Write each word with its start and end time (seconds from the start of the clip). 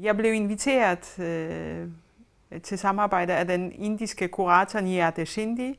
Jeg 0.00 0.16
blev 0.16 0.32
inviteret 0.32 1.18
øh, 1.18 1.88
til 2.62 2.78
samarbejde 2.78 3.32
af 3.32 3.46
den 3.46 3.72
indiske 3.72 4.28
kurator 4.28 4.80
Niyate 4.80 5.26
Shindi, 5.26 5.78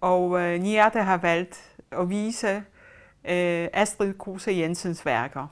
og 0.00 0.40
øh, 0.40 0.60
Niyate 0.60 1.02
har 1.02 1.16
valgt 1.16 1.76
at 1.92 2.10
vise 2.10 2.56
øh, 3.24 3.68
Astrid 3.72 4.14
Kruse 4.14 4.52
Jensens 4.52 5.06
værker. 5.06 5.46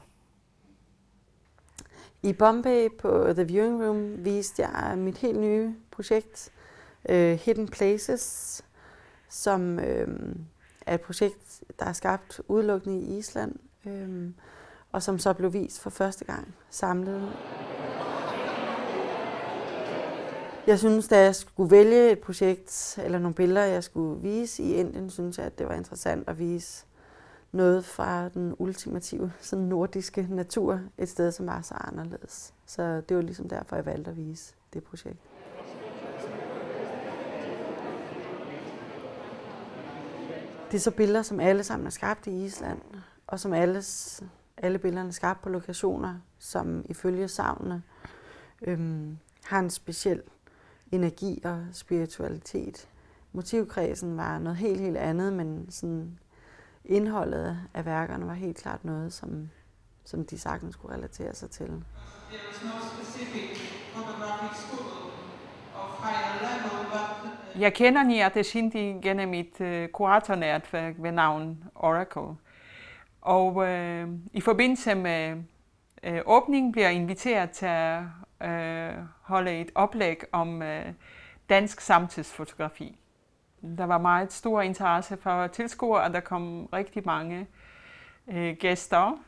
I 2.22 2.32
Bombay 2.32 2.88
på 2.98 3.32
The 3.32 3.44
Viewing 3.44 3.84
Room 3.84 4.24
viste 4.24 4.62
jeg 4.62 4.98
mit 4.98 5.18
helt 5.18 5.40
nye 5.40 5.74
projekt, 5.90 6.52
øh, 7.08 7.38
Hidden 7.38 7.68
Places, 7.68 8.64
som 9.28 9.78
øh, 9.78 10.34
er 10.86 10.94
et 10.94 11.00
projekt, 11.00 11.62
der 11.78 11.86
er 11.86 11.92
skabt 11.92 12.40
udelukkende 12.48 13.00
i 13.00 13.18
Island, 13.18 13.54
øh, 13.86 14.30
og 14.92 15.02
som 15.02 15.18
så 15.18 15.32
blev 15.32 15.52
vist 15.52 15.80
for 15.80 15.90
første 15.90 16.24
gang 16.24 16.54
samlet. 16.70 17.32
Jeg 20.68 20.78
synes, 20.78 21.08
da 21.08 21.22
jeg 21.22 21.34
skulle 21.34 21.70
vælge 21.70 22.10
et 22.10 22.18
projekt 22.18 22.98
eller 23.04 23.18
nogle 23.18 23.34
billeder, 23.34 23.66
jeg 23.66 23.84
skulle 23.84 24.22
vise 24.22 24.62
i 24.62 24.74
Indien, 24.74 25.10
synes 25.10 25.38
jeg, 25.38 25.46
at 25.46 25.58
det 25.58 25.68
var 25.68 25.74
interessant 25.74 26.28
at 26.28 26.38
vise 26.38 26.86
noget 27.52 27.84
fra 27.84 28.28
den 28.28 28.54
ultimative 28.58 29.32
sådan 29.40 29.64
nordiske 29.64 30.26
natur, 30.30 30.80
et 30.98 31.08
sted, 31.08 31.32
som 31.32 31.46
var 31.46 31.62
så 31.62 31.74
anderledes. 31.74 32.54
Så 32.66 33.00
det 33.00 33.16
var 33.16 33.22
ligesom 33.22 33.48
derfor, 33.48 33.76
jeg 33.76 33.86
valgte 33.86 34.10
at 34.10 34.16
vise 34.16 34.54
det 34.72 34.84
projekt. 34.84 35.18
Det 40.70 40.76
er 40.76 40.80
så 40.80 40.90
billeder, 40.90 41.22
som 41.22 41.40
alle 41.40 41.64
sammen 41.64 41.86
er 41.86 41.90
skabt 41.90 42.26
i 42.26 42.44
Island, 42.44 42.82
og 43.26 43.40
som 43.40 43.52
alles, 43.52 44.22
alle 44.56 44.78
billederne 44.78 45.08
er 45.08 45.12
skabt 45.12 45.42
på 45.42 45.48
lokationer, 45.48 46.14
som 46.38 46.84
ifølge 46.88 47.28
savnene 47.28 47.82
øhm, 48.62 49.18
har 49.44 49.58
en 49.58 49.70
speciel 49.70 50.22
energi 50.92 51.40
og 51.44 51.66
spiritualitet. 51.72 52.88
Motivkredsen 53.32 54.16
var 54.16 54.38
noget 54.38 54.56
helt, 54.56 54.80
helt 54.80 54.96
andet, 54.96 55.32
men 55.32 55.70
sådan 55.70 56.18
indholdet 56.84 57.58
af 57.74 57.84
værkerne 57.86 58.26
var 58.26 58.34
helt 58.34 58.56
klart 58.56 58.84
noget, 58.84 59.12
som, 59.12 59.50
som 60.04 60.24
de 60.26 60.38
sagtens 60.38 60.74
skulle 60.74 60.96
relatere 60.96 61.34
sig 61.34 61.50
til. 61.50 61.84
Jeg 67.58 67.74
kender 67.74 68.02
Nia 68.02 68.42
Shindi 68.42 68.78
gennem 68.78 69.46
uh, 69.60 69.88
kuratornetværk 69.92 70.94
ved 70.98 71.12
navn 71.12 71.64
Oracle. 71.74 72.36
Og 73.20 73.56
uh, 73.56 74.08
i 74.32 74.40
forbindelse 74.40 74.94
med 74.94 75.36
uh, 76.06 76.18
åbningen 76.26 76.72
bliver 76.72 76.86
jeg 76.86 76.96
inviteret 76.96 77.50
til 77.50 77.66
øh, 78.42 78.94
holde 79.22 79.60
et 79.60 79.70
oplæg 79.74 80.22
om 80.32 80.62
øh, 80.62 80.92
dansk 81.48 81.80
samtidsfotografi. 81.80 82.98
Der 83.78 83.84
var 83.84 83.98
meget 83.98 84.32
stor 84.32 84.62
interesse 84.62 85.16
for 85.16 85.46
tilskuere, 85.46 86.02
og 86.02 86.12
der 86.12 86.20
kom 86.20 86.66
rigtig 86.66 87.02
mange 87.06 87.46
øh, 88.28 88.56
gæster. 88.56 89.18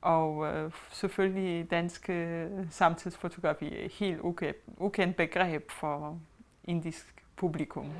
Og 0.00 0.46
øh, 0.46 0.72
selvfølgelig 0.90 1.70
dansk 1.70 2.10
øh, 2.10 2.50
samtidsfotografi 2.70 3.84
er 3.84 3.88
helt 3.98 4.20
ukendt, 4.20 4.56
ukendt 4.76 5.16
begreb 5.16 5.70
for 5.70 6.18
indisk 6.64 7.24
publikum. 7.36 7.92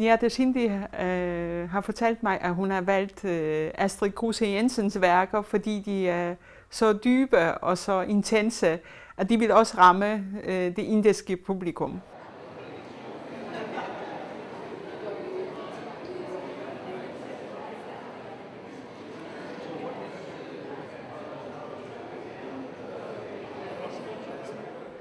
Ja, 0.00 0.16
det 0.20 0.32
Cindy 0.32 0.70
øh, 1.00 1.70
har 1.70 1.80
fortalt 1.80 2.22
mig, 2.22 2.38
at 2.40 2.54
hun 2.54 2.70
har 2.70 2.80
valgt 2.80 3.24
øh, 3.24 3.70
Astrid 3.74 4.10
Kruse 4.10 4.46
Jensens 4.46 5.00
værker, 5.00 5.42
fordi 5.42 5.80
de 5.80 6.08
er 6.08 6.34
så 6.70 6.92
dybe 6.92 7.54
og 7.58 7.78
så 7.78 8.00
intense, 8.00 8.78
at 9.16 9.28
de 9.28 9.38
vil 9.38 9.52
også 9.52 9.78
ramme 9.78 10.26
øh, 10.44 10.76
det 10.76 10.78
indiske 10.78 11.36
publikum. 11.36 12.00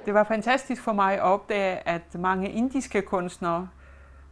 Det 0.06 0.14
var 0.14 0.24
fantastisk 0.24 0.82
for 0.82 0.94
mig 0.94 1.14
at 1.14 1.22
opdage, 1.22 1.88
at 1.88 2.16
mange 2.16 2.52
indiske 2.52 3.02
kunstnere 3.02 3.68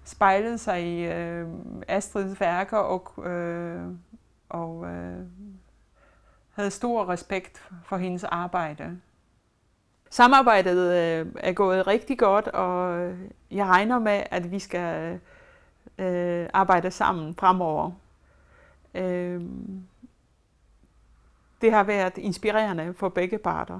spejlede 0.08 0.58
sig 0.58 0.84
i 0.84 1.06
øh, 1.06 1.48
Astrids 1.88 2.40
værker 2.40 2.78
og, 2.78 3.26
øh, 3.26 3.88
og 4.50 4.86
øh, 4.86 5.26
havde 6.54 6.72
stor 6.72 7.10
respekt 7.10 7.70
for 7.86 7.98
hendes 7.98 8.24
arbejde. 8.24 9.00
Samarbejdet 10.10 10.94
øh, 10.94 11.28
er 11.40 11.54
gået 11.54 11.88
rigtig 11.88 12.20
godt, 12.20 12.48
og 12.48 13.10
jeg 13.52 13.66
regner 13.66 14.00
med, 14.00 14.24
at 14.32 14.52
vi 14.52 14.60
skal 14.60 15.20
øh, 15.98 16.50
arbejde 16.54 16.92
sammen 16.92 17.36
fremover. 17.36 17.92
Øh, 18.96 19.42
det 21.62 21.72
har 21.72 21.84
været 21.84 22.18
inspirerende 22.18 22.94
for 22.94 23.10
begge 23.10 23.38
parter. 23.38 23.80